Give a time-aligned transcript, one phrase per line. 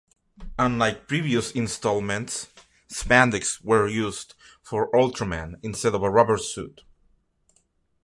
[0.57, 2.47] Unlike previous installments,
[2.89, 6.81] spandex were used for Ultraman instead of a rubber suit.